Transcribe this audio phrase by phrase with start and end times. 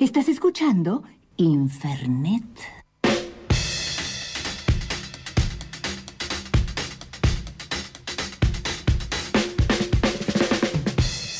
[0.00, 1.02] Estás escuchando
[1.38, 2.44] Infernet.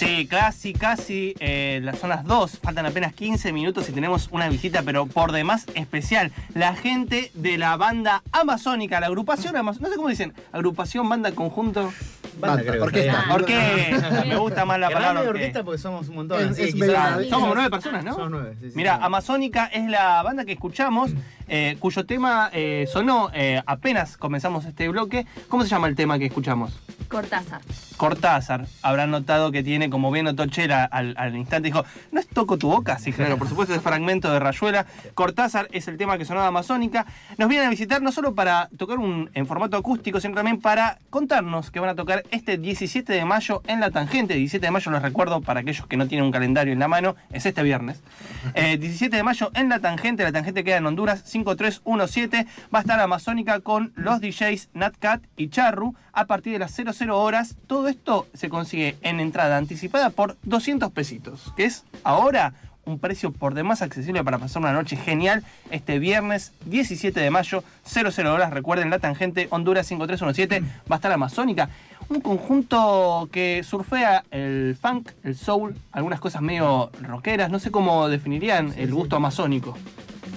[0.09, 4.49] Sí, casi, casi eh, las son las 2, faltan apenas 15 minutos y tenemos una
[4.49, 6.33] visita, pero por demás especial.
[6.53, 11.31] La gente de la banda amazónica, la agrupación amazónica, no sé cómo dicen, agrupación, banda,
[11.31, 11.93] conjunto.
[12.41, 12.85] Banda, creo.
[12.85, 13.25] orquesta.
[13.31, 14.01] ¿Por qué?
[14.27, 15.21] Me gusta más la palabra.
[15.21, 15.31] orquesta.
[15.31, 16.51] orquesta porque somos un montón.
[16.51, 17.27] Es- es quizás-.
[17.29, 18.15] Somos nueve personas, ¿no?
[18.15, 18.73] Somos nueve, sí, sí.
[18.77, 21.11] Mira, Amazónica es la banda que escuchamos,
[21.49, 25.27] eh, cuyo tema eh, sonó eh, apenas comenzamos este bloque.
[25.49, 26.79] ¿Cómo se llama el tema que escuchamos?
[27.09, 27.63] Cortázar.
[27.97, 28.67] Cortázar.
[28.83, 32.59] Habrán notado que tiene, como bien notó Chela al, al instante, dijo, ¿no es Toco
[32.59, 32.99] tu boca?
[32.99, 34.87] Sí, claro, por supuesto, es fragmento de Rayuela.
[35.15, 37.07] Cortázar es el tema que sonaba Amazónica.
[37.39, 40.99] Nos vienen a visitar no solo para tocar un, en formato acústico, sino también para
[41.11, 44.35] contarnos que van a tocar este 17 de mayo en La Tangente.
[44.35, 47.17] 17 de mayo, les recuerdo, para aquellos que no tienen un calendario en la mano,
[47.33, 48.03] es este viernes.
[48.55, 50.23] Eh, 17 de mayo en La Tangente.
[50.23, 52.47] La Tangente queda en Honduras 5317.
[52.75, 57.17] Va a estar Amazónica con los DJs Natcat y Charru a partir de las 00
[57.17, 57.55] horas.
[57.69, 63.31] Todo esto se consigue en entrada anticipada por 200 pesitos, que es ahora un precio
[63.31, 68.51] por demás accesible para pasar una noche genial este viernes 17 de mayo, 00 horas.
[68.51, 71.69] Recuerden, la tangente Honduras 5317 va a estar Amazónica.
[72.09, 77.51] Un conjunto que surfea el funk, el soul, algunas cosas medio rockeras.
[77.51, 79.77] No sé cómo definirían el gusto amazónico.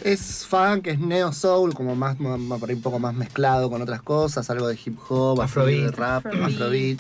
[0.04, 4.02] Es funk, es neo soul, como más, por ahí un poco más mezclado con otras
[4.02, 5.86] cosas, algo de hip hop, Afrobeat.
[5.86, 6.52] de rap, Afrobeat.
[6.54, 7.00] afrobeat.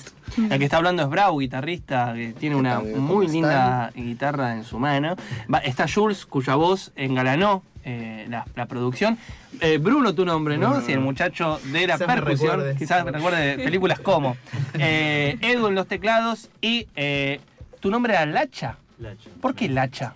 [0.52, 4.63] El que está hablando es Brau, guitarrista, que tiene una muy ¿Cómo linda guitarra en
[4.63, 5.16] su mano.
[5.53, 9.17] Va- está Jules, cuya voz engalanó eh, la, la producción.
[9.59, 10.69] Eh, Bruno, tu nombre, ¿no?
[10.69, 10.86] Bruno.
[10.86, 12.52] Sí, el muchacho de la Quizás me percusión.
[12.52, 12.75] recuerde.
[12.77, 14.38] Quizás me recuerde de películas como.
[14.75, 17.39] Eh, Edu en los teclados y eh,
[17.80, 18.77] tu nombre era Lacha.
[18.99, 19.30] Lacha.
[19.41, 20.13] ¿Por qué Lacha?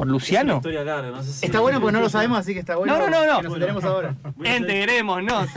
[0.00, 0.56] ¿Por Es una Luciano?
[0.56, 2.94] historia larga, no sé si- Está bueno porque no lo sabemos, así que está bueno.
[2.96, 3.36] No, no, no, no.
[3.38, 4.14] Que nos enteremos ahora.
[4.34, 5.48] Voy a hacer- Integrémonos.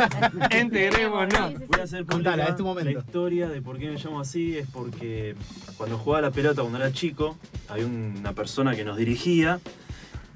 [0.61, 1.53] Integrémonos.
[1.67, 2.91] Voy a hacer Contala, es tu momento.
[2.91, 5.35] La historia de por qué me llamo así es porque
[5.77, 7.37] cuando jugaba la pelota cuando era chico,
[7.69, 9.59] había una persona que nos dirigía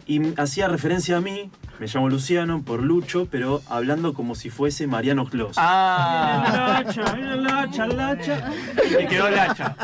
[0.08, 4.88] y hacía referencia a mí, me llamo Luciano, por Lucho, pero hablando como si fuese
[4.88, 5.58] Mariano Clos.
[5.58, 8.52] Ah, Lacha, mira Lacha, Lacha.
[8.98, 9.76] me quedó Lacha.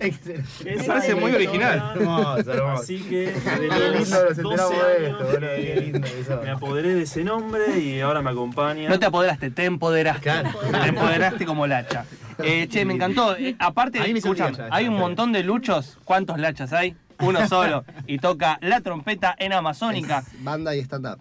[0.00, 0.74] Excelente.
[0.74, 1.92] Esa parece muy original.
[1.94, 2.82] Hermoso, hermoso.
[2.82, 5.40] Así que desde los lindo nos 12 enteramos de esto, años boludo.
[5.40, 6.40] Qué que lindo eso.
[6.42, 8.88] me apoderé de ese nombre y ahora me acompaña.
[8.88, 10.22] No te apoderaste, te empoderaste.
[10.22, 10.50] Claro.
[10.82, 12.06] Te empoderaste como lacha.
[12.38, 13.36] Eh, che, me encantó.
[13.36, 15.98] Eh, aparte, me ya, hay un montón de luchos.
[16.04, 16.96] ¿Cuántos lachas hay?
[17.20, 17.84] Uno solo.
[18.06, 20.18] Y toca la trompeta en Amazónica.
[20.18, 21.18] Es banda y stand-up.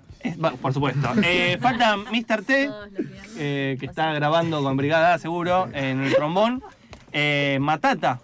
[0.62, 1.10] Por supuesto.
[1.24, 2.44] Eh, falta Mr.
[2.44, 2.70] T,
[3.38, 6.64] eh, que está grabando con Brigada seguro, en el trombón.
[7.12, 8.20] Eh, Matata.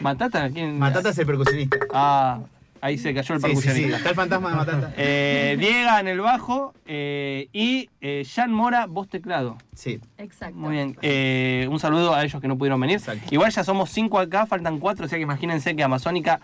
[0.00, 0.48] ¿Matata?
[0.50, 0.78] ¿Quién?
[0.78, 1.76] Matata es el percusionista.
[1.92, 2.40] Ah,
[2.80, 3.56] ahí se cayó el Sí, sí, sí.
[3.60, 3.96] percusionista.
[3.98, 4.94] Está el fantasma de Matata.
[4.96, 9.58] Eh, Diego en el bajo eh, y eh, Jan Mora, voz teclado.
[9.74, 10.00] Sí.
[10.16, 10.56] Exacto.
[10.56, 10.96] Muy bien.
[11.02, 12.96] Eh, un saludo a ellos que no pudieron venir.
[12.96, 13.26] Exacto.
[13.30, 16.40] Igual ya somos cinco acá, faltan cuatro, o sea que imagínense que Amazónica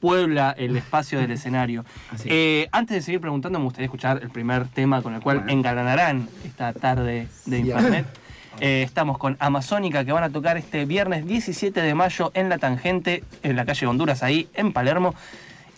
[0.00, 1.84] puebla el espacio del escenario.
[2.12, 2.28] Así.
[2.30, 5.52] Eh, antes de seguir preguntando, me gustaría escuchar el primer tema con el cual Bueno.
[5.52, 7.62] engalanarán esta tarde de Sí.
[7.62, 8.06] Internet.
[8.58, 12.56] Eh, estamos con Amazónica que van a tocar este viernes 17 de mayo en La
[12.56, 15.14] Tangente, en la calle Honduras, ahí en Palermo.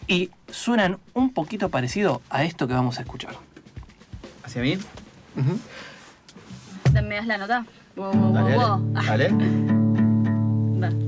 [0.07, 3.35] Y suenan un poquito parecido a esto que vamos a escuchar.
[4.45, 4.75] ¿Hacia mí?
[5.37, 5.59] Ujú.
[7.03, 7.67] ¿Me das la nota?
[7.97, 8.93] Wow, wow, Dale, wow, wow.
[9.03, 9.29] Dale.
[10.79, 11.08] Dale.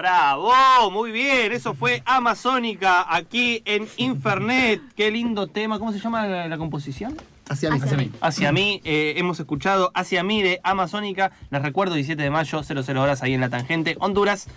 [0.00, 1.52] Bravo, muy bien.
[1.52, 4.80] Eso fue Amazónica aquí en Infernet.
[4.96, 5.78] Qué lindo tema.
[5.78, 7.18] ¿Cómo se llama la, la composición?
[7.50, 7.80] Hacia mí.
[7.82, 8.10] Hacia mí.
[8.22, 11.32] Hacia mí, eh, hemos escuchado Hacia mí de Amazónica.
[11.50, 13.98] Les recuerdo, 17 de mayo, 00 horas ahí en la tangente.
[14.00, 14.48] Honduras,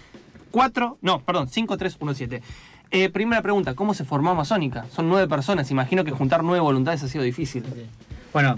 [0.51, 2.41] 4, no, perdón, 5317.
[2.91, 4.85] Eh, primera pregunta, ¿cómo se formó Amazónica?
[4.95, 7.65] Son nueve personas, imagino que juntar nueve voluntades ha sido difícil.
[8.31, 8.55] Bueno,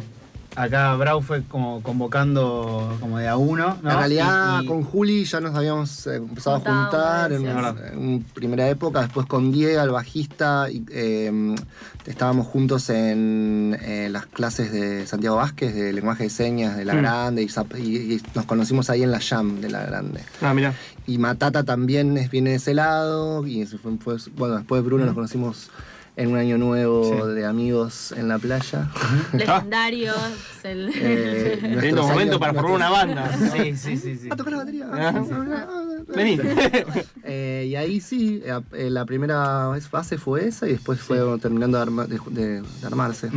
[0.56, 3.92] acá Brau fue como convocando como de a uno, ¿no?
[3.92, 7.42] En realidad, Y- y- con Juli ya nos habíamos eh, empezado Juntado, a juntar en,
[7.48, 9.02] una- en primera época.
[9.02, 11.56] Después con Diego, el bajista, y, eh,
[12.06, 16.94] estábamos juntos en eh, las clases de Santiago Vázquez, de lenguaje de señas de La
[16.94, 16.98] Mm.
[16.98, 20.22] Grande, y, zap- y- y nos conocimos ahí en la Jam de La Grande.
[20.42, 20.74] Ah, mira.
[21.08, 23.46] Y Matata también es- viene de ese lado.
[23.46, 25.70] Y eso fue- fue- bueno, después de Bruno nos conocimos
[26.18, 27.34] en un año nuevo Sí.
[27.36, 28.90] de amigos en la playa.
[29.34, 30.14] Legendario.
[30.14, 31.60] es el- Eh,
[31.96, 33.32] momento años- para formar una banda.
[33.54, 34.30] Sí, sí, sí, sí.
[34.32, 34.86] Ah, tocar la batería.
[36.16, 36.40] Vení.
[37.24, 41.78] Eh, y ahí sí, eh, eh, la primera fase fue esa y después fue terminando
[41.78, 43.30] de, arma- de- de- de armarse.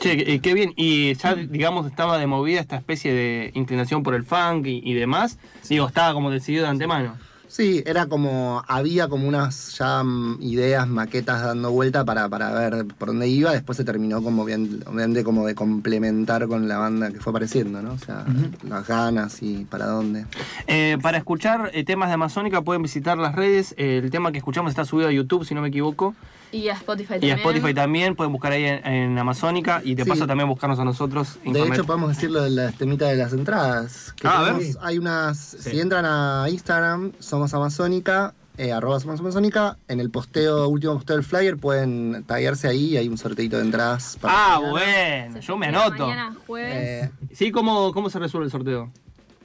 [0.00, 0.72] Che, qué bien.
[0.76, 4.92] Y ya, digamos, estaba de movida esta especie de inclinación por el funk y, y
[4.94, 5.38] demás.
[5.68, 7.16] Digo, estaba como decidido de antemano.
[7.54, 12.84] Sí, era como, había como unas ya mm, ideas, maquetas dando vuelta para, para ver
[12.98, 17.12] por dónde iba, después se terminó como bien, obviamente como de complementar con la banda
[17.12, 17.92] que fue apareciendo, ¿no?
[17.92, 18.24] O sea,
[18.68, 20.26] las ganas y para dónde.
[20.66, 23.72] Eh, para escuchar eh, temas de Amazónica pueden visitar las redes.
[23.78, 26.16] Eh, el tema que escuchamos está subido a YouTube, si no me equivoco.
[26.54, 27.32] Y a Spotify Y también.
[27.34, 28.14] a Spotify también.
[28.14, 29.80] Pueden buscar ahí en, en Amazónica.
[29.84, 30.08] Y de Sí.
[30.10, 31.38] paso también buscarnos a nosotros.
[31.44, 34.12] De hecho, podemos decir lo de la temita de las entradas.
[34.20, 34.62] Que Ah, a ver.
[34.82, 35.36] Hay unas.
[35.38, 41.16] Si entran a Instagram, somos Amazónica, eh, arroba somos Amazónica, en el posteo, último posteo
[41.16, 44.32] del flyer, pueden taguearse ahí y hay un sorteito de entradas para.
[44.34, 44.70] Ah, mañana.
[44.70, 45.40] bueno.
[45.40, 46.06] Yo me anoto.
[46.06, 47.04] Mañana jueves.
[47.06, 48.92] Eh, Sí, ¿cómo, ¿cómo se resuelve el sorteo?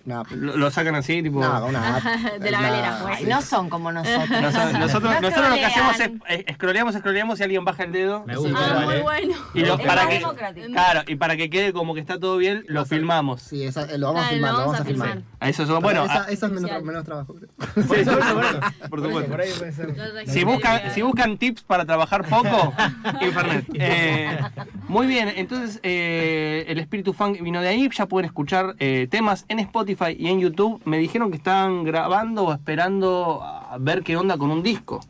[0.05, 1.39] Nada, ¿Lo, lo sacan así, tipo...?
[1.39, 2.03] nada, una app.
[2.39, 3.17] De la galera, pues.
[3.19, 4.29] Ay, no son como nosotros.
[4.29, 6.21] Nosotros, nosotros, No nosotros lo que hacemos es trolean.
[6.29, 8.23] eh, scrolleamos, scrolleamos y alguien baja el dedo.
[8.25, 9.35] Me Ah, gusta, muy bueno.
[9.53, 10.67] Y lo- Es para que, democrático.
[10.71, 13.41] claro, y para que quede como que está todo bien, lo filmamos.
[13.41, 15.21] Sí, esa- eh, lo vamos a filmar, lo vamos a filmar.
[15.41, 16.05] Eso es bueno.
[16.05, 17.35] esa, es menos, menos trabajo.
[17.35, 17.49] creo.
[17.75, 18.59] sí, por eso,
[18.89, 19.29] por supuesto.
[19.31, 19.95] Por ahí puede ser.
[20.27, 22.73] Si buscan, si buscan tips para trabajar poco,
[23.21, 23.65] Infernet.
[23.73, 24.39] Eh,
[24.87, 29.45] muy bien, entonces eh, el espíritu funk vino de ahí, ya pueden escuchar eh, temas
[29.47, 30.81] en Spotify y en YouTube.
[30.85, 35.01] Me dijeron que estaban grabando o esperando a ver qué onda con un disco.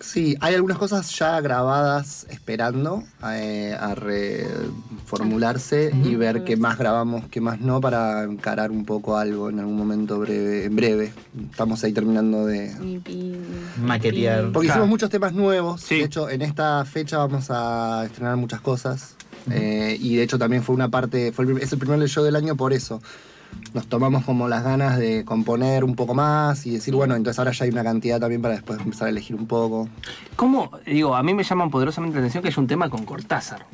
[0.00, 7.24] Sí, hay algunas cosas ya grabadas esperando eh, a reformularse y ver qué más grabamos,
[7.30, 10.66] qué más no, para encarar un poco algo en algún momento breve.
[10.66, 11.14] En breve.
[11.50, 13.00] Estamos ahí terminando de.
[13.80, 14.52] Maquetear.
[14.52, 15.80] Porque hicimos muchos temas nuevos.
[15.80, 15.96] Sí.
[15.96, 19.16] De hecho, en esta fecha vamos a estrenar muchas cosas.
[19.50, 22.36] Eh, y de hecho también fue una parte, fue el es el primer show del
[22.36, 23.00] año por eso.
[23.72, 27.50] Nos tomamos como las ganas de componer un poco más y decir, bueno, entonces ahora
[27.52, 29.88] ya hay una cantidad también para después empezar a elegir un poco.
[30.36, 30.70] ¿Cómo?
[30.86, 33.66] Digo, a mí me llaman poderosamente la atención que haya un tema con Cortázar.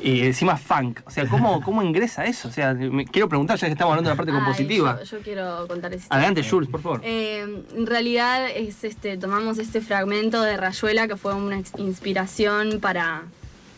[0.00, 1.00] Y encima funk.
[1.06, 2.48] O sea, ¿cómo, cómo ingresa eso?
[2.48, 4.98] O sea, me- quiero preguntar, ya que estamos hablando de la parte Ay, compositiva.
[5.02, 7.00] Yo, yo quiero contar esa Adelante, Jules, por favor.
[7.02, 13.22] Eh, en realidad es este, tomamos este fragmento de Rayuela que fue una inspiración para,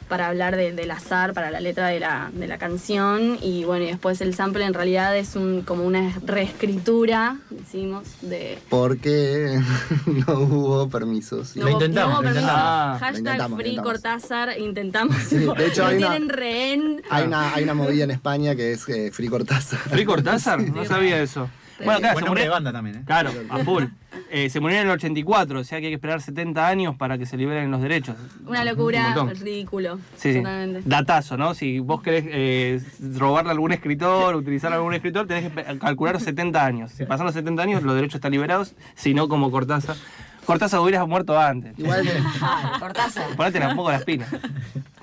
[0.09, 3.39] para hablar de- del azar, para la letra de la, de la canción.
[3.43, 8.59] Y bueno, y después el sample en realidad es un, como una reescritura, decimos, de...
[8.69, 9.61] Porque
[10.27, 11.55] no hubo permisos.
[11.57, 13.01] Lo intentamos, hubo lo intentamos.
[13.01, 13.93] Hashtag intentamos, Free intentamos.
[13.93, 15.17] Cortázar, intentamos.
[15.29, 17.03] Sí, de hecho, hay una- tienen rehén.
[17.11, 19.79] Hay una, hay una movida en España que es eh, Free Cortázar.
[19.81, 20.61] ¿Free Cortázar?
[20.79, 21.49] No sabía eso.
[21.85, 23.03] Bueno, claro, Buen se nombre de banda también, ¿eh?
[23.07, 23.85] claro, a full.
[24.31, 27.17] Eh, se murió en el 84, o sea que hay que esperar 70 años para
[27.17, 28.15] que se liberen los derechos.
[28.47, 29.35] Una Un locura, montón.
[29.37, 29.99] ridículo.
[30.17, 30.43] Sí, sí.
[30.85, 31.55] Datazo, ¿no?
[31.55, 32.81] Si vos querés eh,
[33.17, 36.93] robarle a algún escritor, utilizar a algún escritor, tenés que calcular los 70 años.
[36.93, 39.97] Si pasan los 70 años, los derechos están liberados, si no, como Cortázar.
[40.45, 41.79] Cortázar hubieras muerto antes.
[41.79, 42.09] Igual
[42.43, 43.37] Ay, Cortázar.
[43.37, 44.29] Ponete un poco las pilas.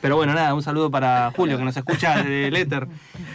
[0.02, 2.88] Pero bueno, nada, un saludo para Julio que nos escucha desde el éter.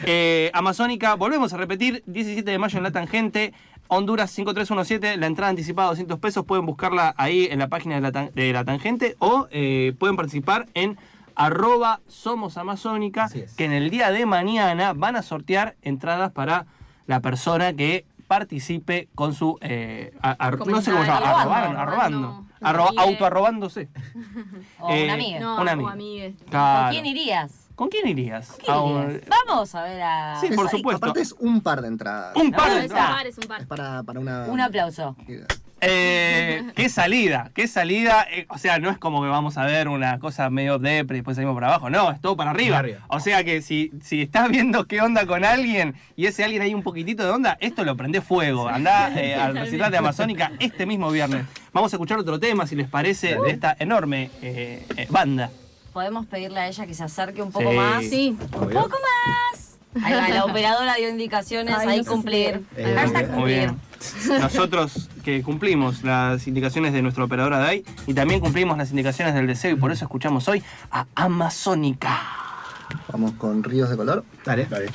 [0.05, 3.53] Eh, Amazónica, volvemos a repetir, 17 de mayo en La Tangente,
[3.93, 8.13] Honduras 5317, la entrada anticipada 200 pesos, pueden buscarla ahí en la página de La,
[8.13, 10.97] Tan- de la Tangente o eh, pueden participar en
[11.35, 16.67] arroba somos amazónica, que en el día de mañana van a sortear entradas para
[17.07, 21.79] la persona que participe con su eh, a- a- no sé cómo se llama, arrobando,
[21.81, 22.19] arrobando,
[22.61, 23.03] una arro- amiga.
[23.03, 23.89] autoarrobándose.
[24.79, 25.41] O Eh, una amiga.
[25.41, 26.31] No, Una amiga.
[26.49, 26.83] Claro.
[26.85, 27.60] ¿Con quién irías?
[27.81, 28.53] ¿Con quién irías?
[28.63, 29.23] ¿Quién A un- irías?
[29.47, 30.37] Vamos a ver a.
[30.39, 30.99] Sí, por es- supuesto.
[31.07, 32.37] Aparte es un par de entradas.
[32.37, 33.11] Un No, par de es un entradas.
[33.17, 33.61] par, es un par.
[33.63, 34.45] Es para, para una.
[34.49, 35.17] Un aplauso.
[35.81, 38.27] Eh, qué salida, qué salida.
[38.31, 41.21] eh, o sea, no es como que vamos a ver una cosa medio depre y
[41.21, 41.89] después salimos para abajo.
[41.89, 42.77] No, es todo para arriba.
[42.77, 43.05] Para arriba.
[43.09, 46.75] O sea que si, si estás viendo qué onda con alguien y ese alguien hay
[46.75, 48.69] un poquitito de onda, esto lo prende fuego.
[48.69, 51.47] Andá eh, al recital de Amazónica este mismo viernes.
[51.73, 55.49] Vamos a escuchar otro tema, si les parece, de esta enorme eh, eh, banda.
[55.93, 57.77] Podemos pedirle a ella que se acerque un poco Sí.
[57.77, 58.05] más.
[58.05, 58.37] Sí.
[58.55, 59.79] Un poco más.
[60.05, 62.63] Ahí va, la operadora dio indicaciones, Ay, ahí no cumplir.
[62.77, 63.81] Eh, Muy bien.
[64.41, 69.47] Nosotros que cumplimos las indicaciones de nuestra operadora DAI y también cumplimos las indicaciones del
[69.47, 72.21] deseo y por eso escuchamos hoy a Amazónica.
[73.13, 74.25] Vamos con ríos de color.
[74.45, 74.67] Dale.
[74.67, 74.91] Dale.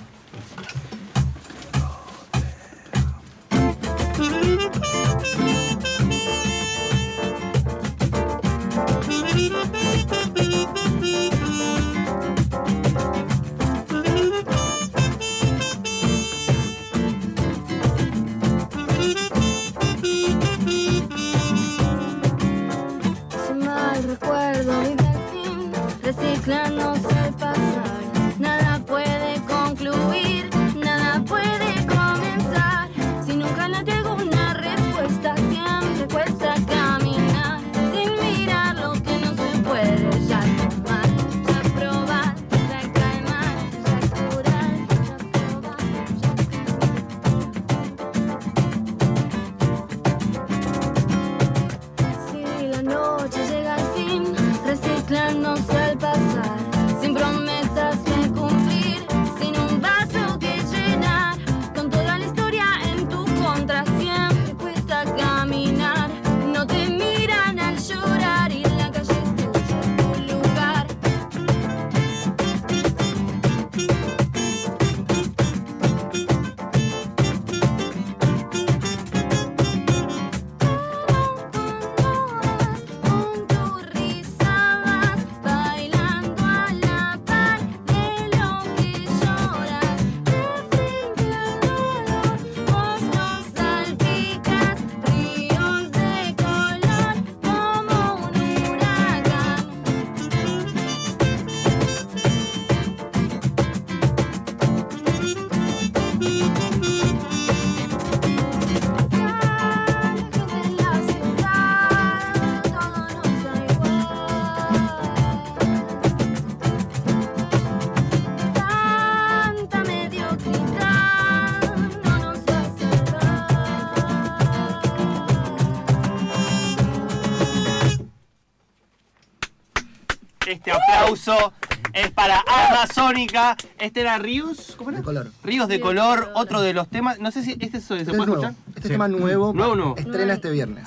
[130.46, 131.54] Este aplauso
[131.94, 133.58] es para Amazónica.
[133.80, 134.76] Este era Ríos.
[134.78, 135.00] ¿Cómo era?
[135.00, 135.32] De color.
[135.44, 137.20] Ríos de color, otro de los temas.
[137.20, 138.54] No sé si este se, puede escuchar.
[138.86, 139.54] Este tema nuevo.
[139.98, 140.84] Estrena este viernes.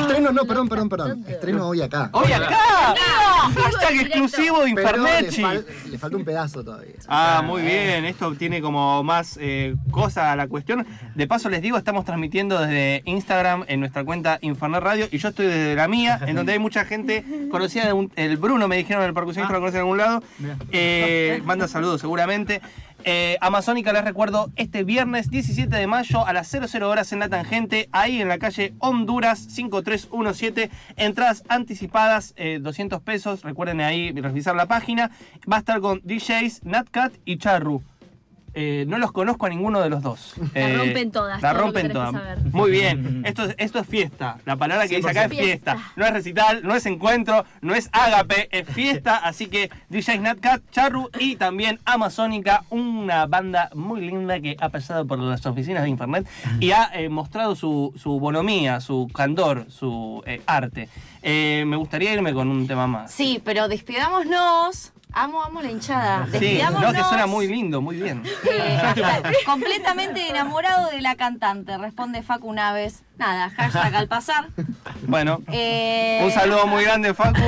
[0.00, 1.24] Estreno, no, perdón, perdón, perdón.
[1.28, 2.10] Estreno hoy acá.
[2.12, 2.94] ¡Hoy acá!
[3.54, 4.70] ¡Hashtag exclusivo de
[5.40, 6.94] le, fal- le falta un pedazo todavía.
[7.08, 8.04] Ah, muy bien.
[8.04, 10.86] Esto tiene como más eh, cosa a la cuestión.
[11.14, 15.28] De paso les digo, estamos transmitiendo desde Instagram en nuestra cuenta Infernet Radio y yo
[15.28, 17.86] estoy desde la mía, en donde hay mucha gente conocida.
[17.86, 20.22] de un- el Bruno me dijeron, el percusionista lo conoce en algún lado.
[20.72, 22.60] Eh, manda saludos seguramente.
[23.04, 27.28] Eh, Amazónica les recuerdo este viernes 17 de mayo a las 00 horas en La
[27.28, 30.70] Tangente, ahí en la calle Honduras 5317.
[30.96, 33.42] Entradas anticipadas, eh, 200 pesos.
[33.42, 35.10] Recuerden ahí revisar la página.
[35.50, 37.82] Va a estar con DJs, Natcat y Charru.
[38.60, 40.34] Eh, no los conozco a ninguno de los dos.
[40.54, 42.12] La Eh, rompen todas, La rompen todas.
[42.50, 43.22] Muy bien.
[43.24, 44.38] Esto es, esto es fiesta.
[44.44, 45.38] La palabra que dice acá es 100%.
[45.38, 45.76] fiesta.
[45.94, 49.16] No es recital, no es encuentro, no es ágape, es fiesta.
[49.22, 55.06] Así que DJ Natcat, Charru y también Amazónica, una banda muy linda que ha pasado
[55.06, 56.26] por las oficinas de Internet
[56.58, 60.88] y ha eh, mostrado su, su bonomía, su candor, su eh, arte.
[61.22, 63.12] Eh, me gustaría irme con un tema más.
[63.12, 64.92] Sí, pero despidámonos.
[65.12, 66.26] Amo, amo la hinchada.
[66.38, 68.22] Sí, no, que suena muy lindo, muy bien.
[68.50, 68.78] Eh,
[69.46, 73.02] completamente enamorado de la cantante, responde Facu Naves.
[73.16, 74.48] Nada, hashtag al pasar.
[75.08, 77.40] Bueno, Eh, un saludo muy grande, Facu.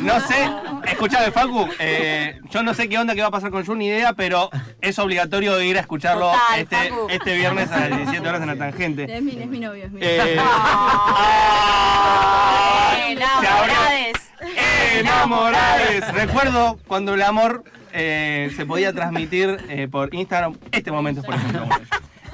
[0.00, 0.50] No sé,
[0.88, 3.86] escuchame, Facu, eh, yo no sé qué onda que va a pasar con Jun, ni
[3.86, 4.50] idea, pero
[4.82, 8.56] es obligatorio ir a escucharlo Total, este, este viernes a las 17 horas en la
[8.56, 9.04] tangente.
[9.16, 10.42] Es mi, es mi novio, es mi Eh, novio.
[13.48, 13.74] abrió.
[14.98, 16.12] Enamorades.
[16.14, 20.56] Recuerdo cuando el amor eh, se podía transmitir eh, por Instagram.
[20.72, 21.66] Este momento por ejemplo.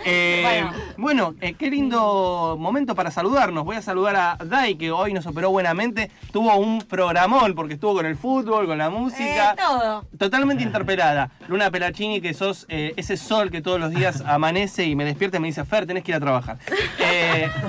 [0.05, 0.65] Eh,
[0.97, 3.65] bueno, eh, qué lindo momento para saludarnos.
[3.65, 6.11] Voy a saludar a Dai, que hoy nos operó buenamente.
[6.33, 9.53] Tuvo un programón porque estuvo con el fútbol, con la música.
[9.53, 10.05] Eh, todo.
[10.19, 11.31] Totalmente interpelada.
[11.49, 15.37] Luna Pelachini, que sos eh, ese sol que todos los días amanece y me despierta
[15.37, 16.59] y me dice, Fer, tenés que ir a trabajar.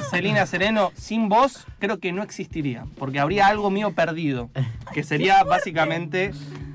[0.10, 4.50] Celina Sereno, sin vos creo que no existiría, porque habría algo mío perdido,
[4.94, 6.32] que sería básicamente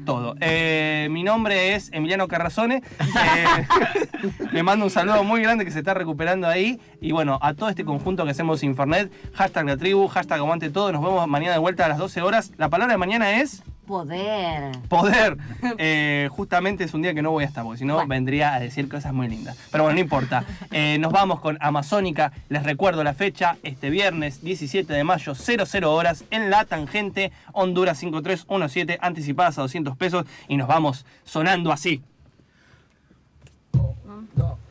[0.09, 0.37] todo.
[0.41, 2.77] Eh, mi nombre es Emiliano Carrazone.
[2.99, 3.67] Eh,
[4.53, 6.81] le mando un saludo muy grande que se está recuperando ahí.
[6.99, 10.71] Y bueno, a todo este conjunto que hacemos Infernet, hashtag la hashtag aguante.
[10.71, 12.53] Nos vemos mañana de vuelta a las 12 horas.
[12.57, 14.79] La palabra de mañana es Poder.
[14.89, 15.37] poder.
[15.79, 18.09] Eh, justamente es un día que no voy a estar, porque si no Bueno.
[18.09, 19.57] vendría a decir cosas muy lindas.
[19.73, 20.45] Pero bueno, no importa.
[20.71, 22.33] Eh, nos vamos con Amazónica.
[22.49, 27.99] Les recuerdo la fecha, este viernes 17 de mayo, 00 horas, en La Tangente, Honduras
[27.99, 30.27] 5317, anticipadas a 200 pesos.
[30.49, 32.03] Y nos vamos sonando así.
[33.73, 34.68] Así